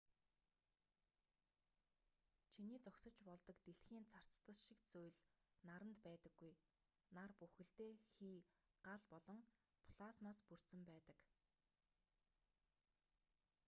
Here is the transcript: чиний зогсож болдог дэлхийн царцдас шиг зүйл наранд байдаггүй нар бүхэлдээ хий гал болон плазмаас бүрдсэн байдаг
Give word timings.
чиний 2.53 2.79
зогсож 2.85 3.13
болдог 3.27 3.57
дэлхийн 3.65 4.05
царцдас 4.11 4.59
шиг 4.65 4.79
зүйл 4.91 5.17
наранд 5.67 5.97
байдаггүй 6.07 6.53
нар 7.15 7.31
бүхэлдээ 7.39 7.93
хий 8.13 8.37
гал 8.85 9.03
болон 9.13 9.39
плазмаас 9.95 10.39
бүрдсэн 10.47 10.81
байдаг 10.89 11.17